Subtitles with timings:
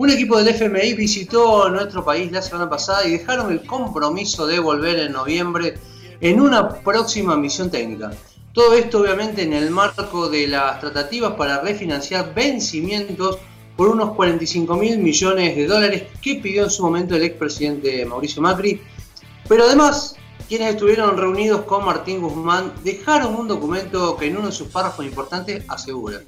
[0.00, 4.58] Un equipo del FMI visitó nuestro país la semana pasada y dejaron el compromiso de
[4.58, 5.74] volver en noviembre
[6.22, 8.10] en una próxima misión técnica.
[8.54, 13.36] Todo esto obviamente en el marco de las tratativas para refinanciar vencimientos
[13.76, 18.40] por unos 45 mil millones de dólares que pidió en su momento el expresidente Mauricio
[18.40, 18.80] Macri.
[19.46, 20.16] Pero además,
[20.48, 25.04] quienes estuvieron reunidos con Martín Guzmán dejaron un documento que en uno de sus párrafos
[25.04, 26.22] importantes asegura.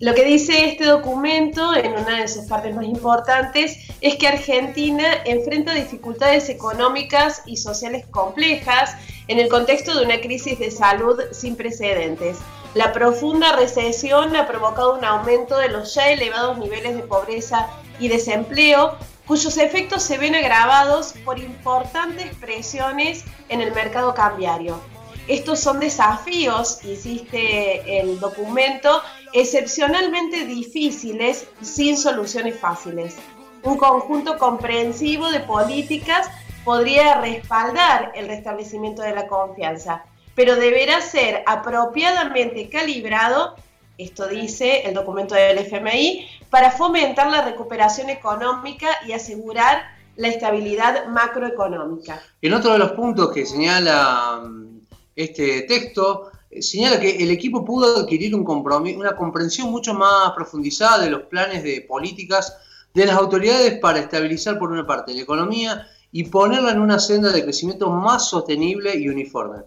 [0.00, 5.04] Lo que dice este documento, en una de sus partes más importantes, es que Argentina
[5.26, 8.96] enfrenta dificultades económicas y sociales complejas
[9.28, 12.38] en el contexto de una crisis de salud sin precedentes.
[12.72, 18.08] La profunda recesión ha provocado un aumento de los ya elevados niveles de pobreza y
[18.08, 24.80] desempleo, cuyos efectos se ven agravados por importantes presiones en el mercado cambiario.
[25.28, 33.16] Estos son desafíos, insiste el documento, excepcionalmente difíciles sin soluciones fáciles.
[33.62, 36.30] Un conjunto comprensivo de políticas
[36.64, 43.56] podría respaldar el restablecimiento de la confianza, pero deberá ser apropiadamente calibrado,
[43.98, 49.82] esto dice el documento del FMI, para fomentar la recuperación económica y asegurar
[50.16, 52.22] la estabilidad macroeconómica.
[52.42, 54.80] En otro de los puntos que señala mm,
[55.16, 61.10] este texto, señala que el equipo pudo adquirir un una comprensión mucho más profundizada de
[61.10, 62.56] los planes de políticas
[62.92, 67.30] de las autoridades para estabilizar por una parte la economía y ponerla en una senda
[67.30, 69.58] de crecimiento más sostenible y uniforme.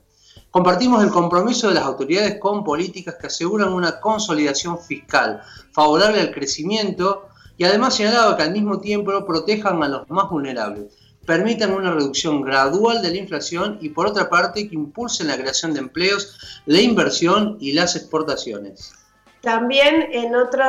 [0.51, 6.31] Compartimos el compromiso de las autoridades con políticas que aseguran una consolidación fiscal favorable al
[6.31, 10.93] crecimiento y además señalaba que al mismo tiempo protejan a los más vulnerables,
[11.25, 15.73] permitan una reducción gradual de la inflación y por otra parte que impulsen la creación
[15.73, 18.93] de empleos, la inversión y las exportaciones.
[19.41, 20.63] También en otro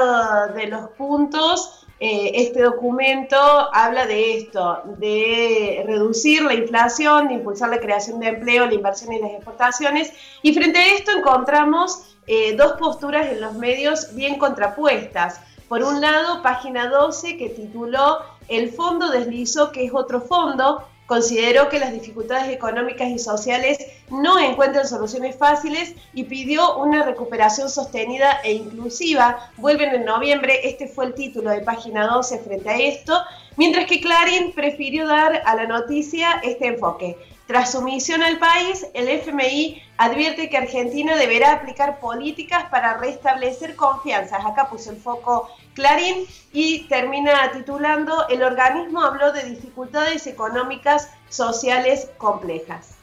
[0.54, 3.36] de los puntos eh, este documento
[3.72, 9.12] habla de esto, de reducir la inflación, de impulsar la creación de empleo, la inversión
[9.12, 10.12] y las exportaciones.
[10.42, 15.40] Y frente a esto encontramos eh, dos posturas en los medios bien contrapuestas.
[15.68, 18.18] Por un lado, página 12 que tituló
[18.48, 23.78] El fondo deslizó que es otro fondo, Consideró que las dificultades económicas y sociales
[24.08, 29.50] no encuentran soluciones fáciles y pidió una recuperación sostenida e inclusiva.
[29.58, 33.20] Vuelven en noviembre, este fue el título de página 12 frente a esto,
[33.56, 37.18] mientras que Clarín prefirió dar a la noticia este enfoque.
[37.46, 43.76] Tras su misión al país, el FMI advierte que Argentina deberá aplicar políticas para restablecer
[43.76, 44.42] confianzas.
[44.46, 52.08] Acá puso el foco Clarín y termina titulando, el organismo habló de dificultades económicas sociales
[52.16, 52.94] complejas.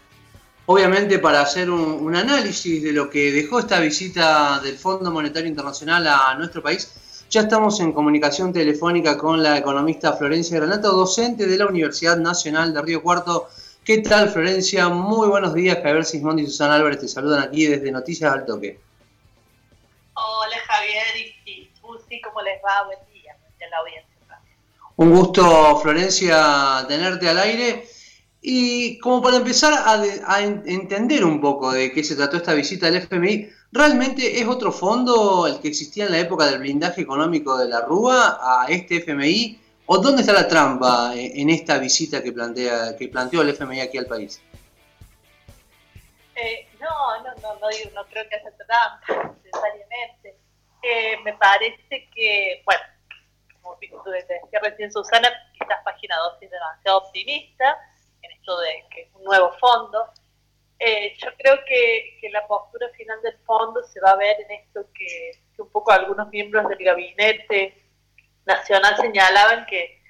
[0.68, 6.08] Obviamente para hacer un, análisis de lo que dejó esta visita del Fondo Monetario Internacional
[6.08, 11.58] a nuestro país, ya estamos en comunicación telefónica con la economista Florencia Granato, docente de
[11.58, 13.48] la Universidad Nacional de Río Cuarto.
[13.84, 14.90] ¿Qué tal, Florencia?
[14.90, 15.80] Muy buenos días.
[15.82, 18.80] Javier Sismondi y Susana Álvarez te saludan aquí desde Noticias al Toque.
[22.62, 22.84] Les va?
[22.86, 24.12] Buen día a la audiencia.
[24.98, 27.88] Un gusto, Florencia, tenerte al aire.
[28.42, 32.96] Y como para empezar a, entender un poco de qué se trató esta visita del
[33.04, 37.70] FMI, ¿realmente es otro fondo el que existía en la época del blindaje económico de
[37.70, 39.60] la Rúa a este FMI?
[39.86, 43.98] ¿O dónde está la trampa en esta visita que, plantea, que planteó el FMI aquí
[43.98, 44.42] al país?
[46.36, 50.21] Eh, no, no, no, no, no, creo que haya trampa necesariamente.
[50.82, 52.82] Eh, me parece que, bueno,
[53.62, 53.78] como
[54.12, 57.78] decía recién Susana, quizás página 2 es demasiado optimista
[58.22, 60.12] en esto de que es un nuevo fondo.
[60.80, 64.52] Eh, yo creo que, que, la postura final del fondo se va a ver en
[64.52, 67.78] esto que, que un poco algunos miembros del gabinete
[68.46, 70.02] Nacional señalaban que,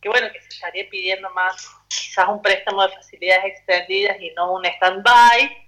[0.00, 4.54] que, bueno, que se estaría pidiendo más quizás un préstamo de facilidades extendidas y no
[4.54, 5.63] un stand-by,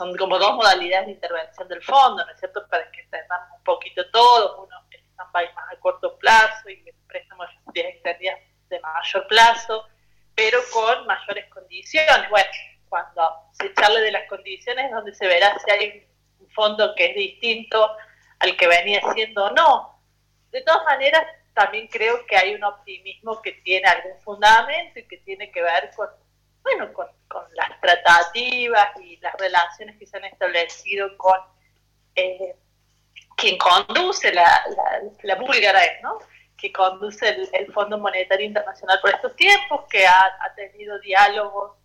[0.00, 2.66] son como dos modalidades de intervención del fondo, ¿no es cierto?
[2.68, 6.94] Para que entendamos un poquito todo, uno el stand-by más a corto plazo y el
[7.06, 7.44] préstamo
[7.74, 8.38] de extendidas
[8.70, 9.86] de mayor plazo,
[10.34, 12.30] pero con mayores condiciones.
[12.30, 12.48] Bueno,
[12.88, 16.08] cuando se charle de las condiciones es donde se verá si hay
[16.38, 17.94] un fondo que es distinto
[18.38, 20.00] al que venía siendo o no
[20.50, 21.22] de todas maneras,
[21.52, 25.90] también creo que hay un optimismo que tiene algún fundamento y que tiene que ver
[25.94, 26.08] con,
[26.62, 27.06] bueno, con,
[27.54, 31.38] las tratativas y las relaciones que se han establecido con
[32.14, 32.56] eh,
[33.36, 34.62] quien conduce la,
[35.22, 36.18] la, búlgara, ¿no?
[36.56, 41.78] que conduce el, Fondo Monetario Internacional por estos tiempos, que ha, tenido diálogos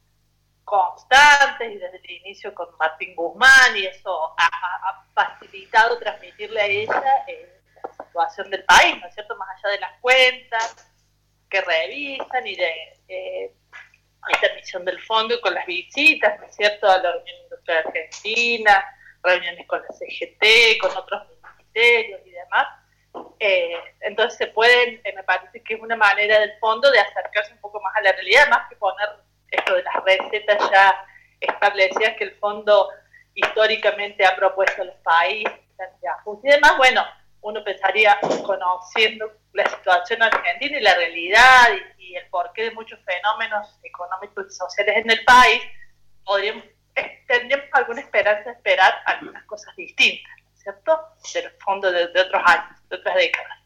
[0.66, 7.24] constantes y desde el inicio con Martín Guzmán y eso ha, facilitado transmitirle a ella
[7.28, 7.62] eh,
[7.92, 9.36] situación del país, ¿no es cierto?
[9.38, 10.92] Más allá de las cuentas
[11.50, 13.56] que revisan y de eh,
[14.34, 18.86] intermisión del fondo con las visitas, ¿no es cierto?, a la Unión Industrial Argentina,
[19.24, 22.68] reuniones con la CGT, con otros ministerios y demás.
[23.40, 27.54] Eh, entonces se pueden, eh, me parece que es una manera del fondo de acercarse
[27.54, 29.10] un poco más a la realidad, más que poner
[29.52, 31.06] esto de las recetas ya
[31.40, 32.90] establecidas que el fondo
[33.34, 35.52] históricamente ha propuesto a los países
[36.44, 36.78] y demás.
[36.78, 37.06] Bueno,
[37.46, 41.70] uno pensaría, conociendo la situación argentina y la realidad
[42.00, 45.62] y, el porqué de muchos fenómenos económicos y sociales en el país,
[46.24, 46.64] podríamos,
[46.96, 50.98] eh, tendríamos alguna esperanza de esperar algunas cosas distintas, ¿cierto?
[51.34, 53.58] De los fondos de, otros años, de otras décadas.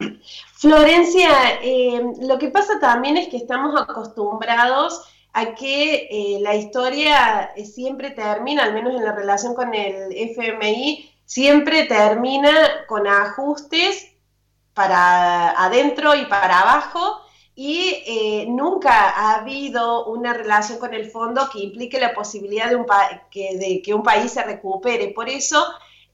[0.56, 7.54] Florencia, eh, lo que pasa también es que estamos acostumbrados a que eh, la historia
[7.64, 14.16] siempre termina, al menos en la relación con el FMI, siempre termina con ajustes
[14.74, 17.22] para adentro y para abajo
[17.54, 22.78] y eh, nunca ha habido una relación con el fondo que implique la posibilidad de,
[22.78, 22.88] un
[23.32, 25.10] de que un país se recupere.
[25.10, 25.64] Por eso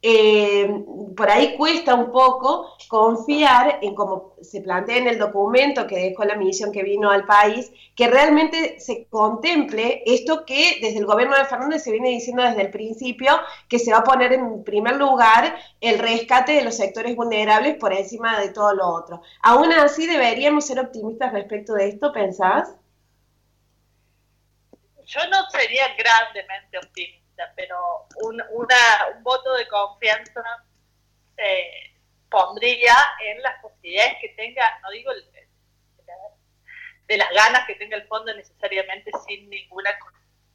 [0.01, 0.69] eh,
[1.15, 6.25] por ahí cuesta un poco confiar en, como se plantea en el documento que dejó
[6.25, 11.35] la misión que vino al país, que realmente se contemple esto que desde el gobierno
[11.35, 14.97] de Fernández se viene diciendo desde el principio, que se va a poner en primer
[14.97, 19.21] lugar el rescate de los sectores vulnerables por encima de todo lo otro.
[19.41, 22.75] Aún así, deberíamos ser optimistas respecto de esto, ¿pensás?
[25.05, 27.24] Yo no sería grandemente optimista
[27.55, 30.43] pero un, una, un voto de confianza
[31.37, 31.93] eh,
[32.29, 35.11] pondría en las posibilidades que tenga, no digo
[37.07, 39.83] de las ganas que tenga el fondo necesariamente sin ningún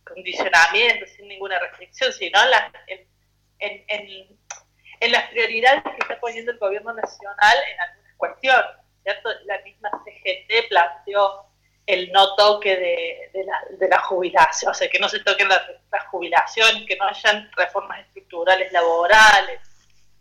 [0.05, 2.39] condicionamiento, sin ninguna restricción, sino
[2.89, 3.07] en,
[3.59, 4.39] en, en,
[5.01, 8.67] en, las prioridades que está poniendo el gobierno nacional en algunas cuestiones.
[9.03, 9.31] ¿cierto?
[9.45, 11.50] La misma CGT planteó
[11.93, 15.63] el no toque de, la, de, la, jubilación, o sea, que no se toquen las
[15.91, 19.61] la jubilaciones, que no hayan reformas estructurales laborales,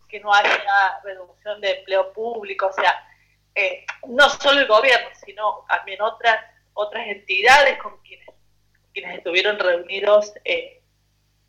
[0.07, 3.07] que no haya reducción de empleo público, o sea,
[3.53, 6.43] eh, no solo el gobierno, sino también otras,
[6.73, 8.27] otras entidades con quienes,
[8.91, 10.81] quienes estuvieron reunidos eh,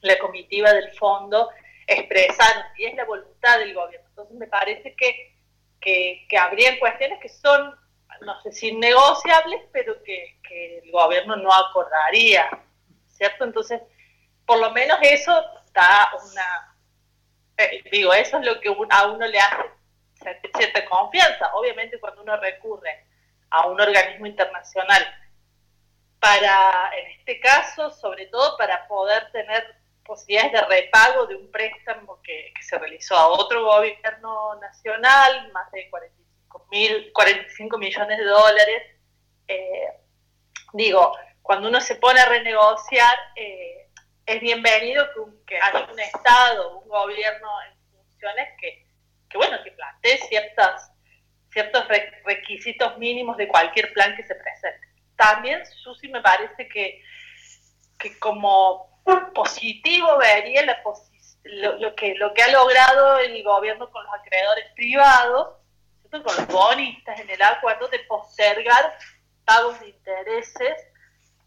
[0.03, 1.51] la comitiva del fondo
[1.87, 4.07] expresaron, y es la voluntad del gobierno.
[4.11, 5.35] Entonces me parece que,
[5.81, 7.80] que, que habrían cuestiones que son
[8.23, 12.51] no sé si negociables, pero que, el gobierno no acordaría,
[13.09, 13.45] ¿cierto?
[13.45, 13.81] Entonces,
[14.45, 15.33] por lo menos eso
[15.73, 16.77] da una,
[17.57, 21.55] eh, digo, eso es lo que a uno le hace cierta confianza.
[21.55, 23.07] Obviamente cuando uno recurre
[23.51, 25.07] a un organismo internacional
[26.19, 32.21] para, en este caso, sobre todo para poder tener posibilidades de repago de un préstamo
[32.23, 36.20] que, que se realizó a otro gobierno nacional, más de 40
[36.71, 38.83] mil, 45 millones de dólares.
[39.49, 39.89] Eh,
[40.73, 43.89] digo, cuando uno se pone a renegociar, eh,
[44.27, 45.07] es bienvenido
[45.47, 48.87] que, haya un Estado, un gobierno en funciones que,
[49.37, 50.93] bueno, que plantee ciertas,
[51.53, 51.87] ciertos
[52.25, 54.87] requisitos mínimos de cualquier plan que se presente.
[55.17, 57.03] También, Susi, me parece que,
[57.99, 59.03] que como
[59.35, 60.65] positivo vería
[61.45, 65.60] lo, que, lo que ha logrado el gobierno con los acreedores privados,
[66.11, 68.99] con los bonistas en el acuerdo de postergar
[69.45, 70.87] pagos de intereses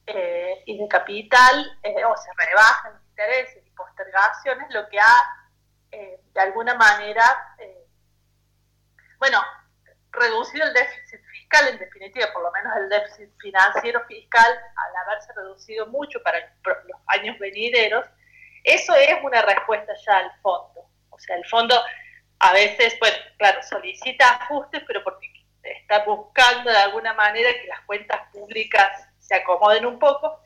[0.08, 5.48] eh, y de capital, eh, o se rebajan intereses y postergaciones, lo que ha
[5.91, 7.24] eh, de alguna manera,
[9.20, 9.39] bueno,
[10.12, 15.34] reducido el déficit fiscal, en definitiva, por lo menos el déficit financiero fiscal, al haberse
[15.34, 18.05] reducido mucho para los años venideros,
[18.63, 20.89] eso es una respuesta ya al fondo.
[21.10, 21.75] O sea, el fondo
[22.43, 25.31] a veces, pues, claro, solicita ajustes, pero porque
[25.63, 30.39] está buscando de alguna manera que las cuentas públicas se acomoden un poco,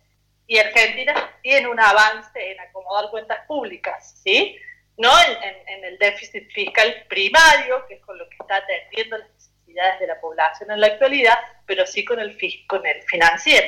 [0.46, 4.56] y Argentina tiene un avance en acomodar cuentas públicas, ¿sí?
[4.98, 10.00] No en, el déficit fiscal primario, que es con lo que está atendiendo las necesidades
[10.00, 12.38] de la población en la actualidad, pero sí con el,
[12.68, 13.68] con el financiero.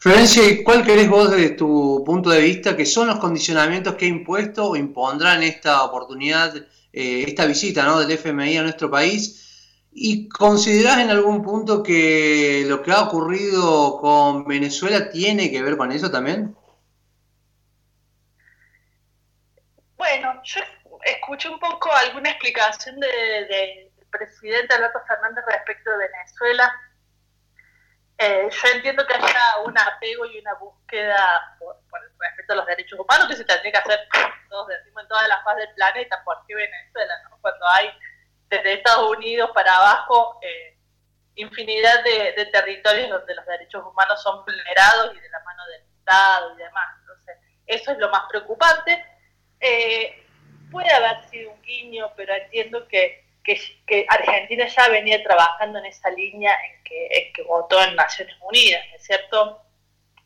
[0.00, 4.08] Florencia, ¿cuál querés vos desde tu punto de vista que son los condicionamientos que ha
[4.08, 6.54] impuesto o impondrán esta oportunidad
[6.92, 8.00] eh, esta visita ¿no?
[8.00, 9.42] del FMI a nuestro país.
[9.94, 15.76] ¿Y considerás en algún punto que lo que ha ocurrido con Venezuela tiene que ver
[15.76, 16.56] con eso también?
[19.96, 20.60] Bueno, yo
[21.04, 26.72] escuché un poco alguna explicación del de, presidente Alberto Fernández respecto de Venezuela.
[28.24, 31.76] Eh, yo entiendo que haya un apego y una búsqueda por,
[32.20, 33.98] respecto a los derechos humanos que se tendría que hacer
[34.48, 37.14] todos decimos en todas las faz del planeta, ¿por qué Venezuela?
[37.40, 37.90] Cuando hay
[38.48, 40.78] desde Estados Unidos para abajo, eh,
[41.34, 46.54] infinidad de, territorios donde los derechos humanos son vulnerados y de la mano del Estado
[46.54, 46.98] y demás.
[47.00, 47.36] Entonces,
[47.66, 49.04] eso es lo más preocupante.
[49.58, 50.24] Eh,
[50.70, 56.10] puede haber sido un guiño, pero entiendo que, que, Argentina ya venía trabajando en esa
[56.10, 59.62] línea en que, en que votó en Naciones Unidas, ¿no es cierto?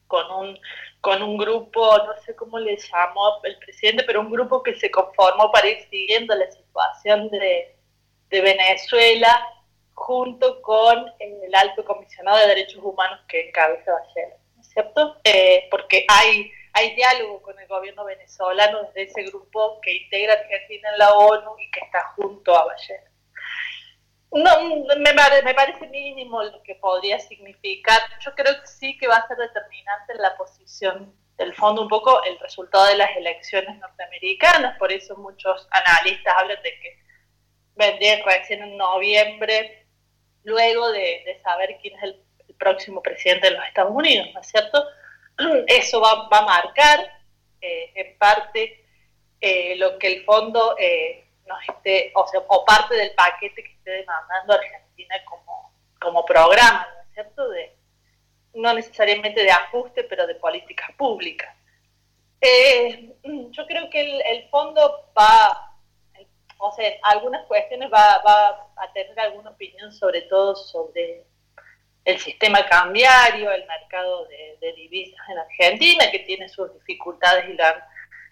[0.06, 0.58] Con un,
[1.00, 4.90] con un grupo, no sé cómo le llamó el presidente, pero un grupo que se
[4.90, 7.76] conformó para ir siguiendo la situación de,
[8.28, 9.46] de Venezuela
[9.94, 15.16] junto con el alto comisionado de derechos humanos que encabeza Bachelet, ¿no es cierto?
[15.25, 20.90] Eh, porque hay, hay diálogo con el gobierno venezolano desde ese grupo que integra Argentina
[20.92, 23.11] en la ONU y que está junto a Bachelet.
[24.33, 27.99] No, me, parece mínimo lo que podría significar.
[28.21, 32.23] Yo creo que sí que va a ser determinante la posición del fondo un poco
[32.25, 36.99] el resultado de las elecciones norteamericanas, por eso muchos analistas hablan de que
[37.75, 39.87] vendrían recién en noviembre
[40.45, 42.23] luego de, saber quién es el,
[42.59, 44.83] próximo presidente de los Estados Unidos, ¿no es cierto?
[45.66, 47.00] Eso va, a marcar
[47.60, 48.84] eh, en parte
[49.40, 53.72] eh, lo que el fondo eh, nos esté, o, sea, o parte del paquete que
[53.72, 57.48] esté demandando Argentina como, como programa, ¿no es cierto?
[57.50, 57.76] De,
[58.54, 61.54] no necesariamente de ajuste, pero de políticas públicas.
[63.50, 65.66] yo creo que el, el fondo va
[66.58, 71.24] o sea, algunas cuestiones va, va a tener alguna opinión, sobre todo sobre
[72.06, 77.64] el sistema cambiario, el mercado de, divisas en Argentina, que tiene sus dificultades y lo
[77.64, 77.82] han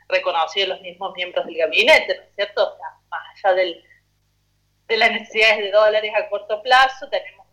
[0.09, 2.73] reconocido los mismos miembros del gabinete, ¿no es cierto?
[2.73, 3.85] O sea, más allá del,
[4.87, 7.47] de las necesidades de dólares a corto plazo, tenemos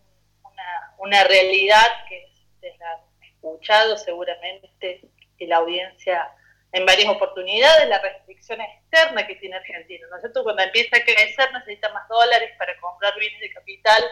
[0.43, 2.27] una, una realidad que
[2.59, 5.01] se la han escuchado seguramente
[5.37, 6.31] y la audiencia
[6.71, 10.43] en varias oportunidades la restricción externa que tiene Argentina, ¿no es cierto?
[10.43, 14.03] Cuando empieza a crecer necesita más dólares para comprar bienes de capital,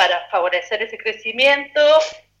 [0.00, 1.82] para favorecer ese crecimiento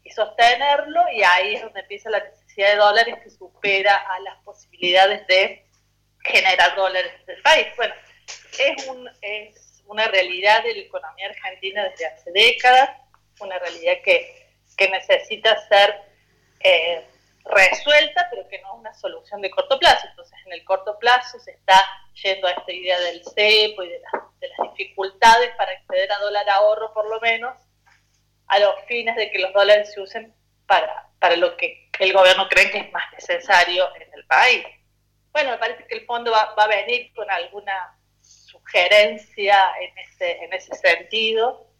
[0.02, 4.42] y sostenerlo, y ahí es donde empieza la necesidad de dólares que supera a las
[4.44, 5.66] posibilidades de
[6.24, 7.66] generar dólares del país.
[7.76, 7.92] Bueno,
[8.58, 12.92] es, un, es una realidad de la economía argentina desde hace décadas,
[13.40, 14.48] una realidad que,
[14.78, 16.00] que necesita ser...
[16.60, 17.04] Eh,
[17.44, 20.06] resuelta, pero que no es una solución de corto plazo.
[20.08, 21.82] Entonces, en el corto plazo se está
[22.22, 25.50] yendo a esta idea del CEPO y de, las dificultades
[26.18, 27.56] dólar ahorro, por lo menos,
[28.46, 30.34] a los fines de que los dólares se usen
[30.66, 34.64] para, para lo que el gobierno cree que es más necesario en el país.
[35.32, 40.44] Bueno, me parece que el fondo va, va a venir con alguna sugerencia en ese,
[40.44, 41.70] en ese sentido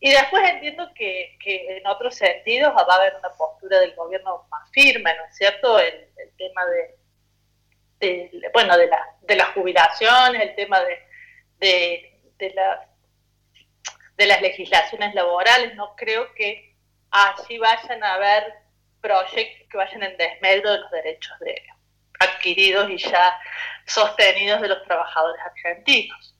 [0.00, 4.46] y después entiendo que, que, en otros sentidos va a haber una postura del gobierno
[4.50, 5.78] más firme, ¿no es cierto?
[5.78, 6.08] El,
[6.38, 6.64] tema
[8.00, 10.98] de, bueno, de, la, de las jubilaciones, el tema de,
[11.58, 12.78] de, de, las,
[14.20, 15.74] de las legislaciones laborales.
[15.76, 16.76] No creo que
[17.10, 18.52] allí vayan a haber
[19.00, 21.62] proyectos que vayan en desmedro de los derechos de,
[22.18, 23.40] adquiridos y ya
[23.86, 26.36] sostenidos de los trabajadores argentinos.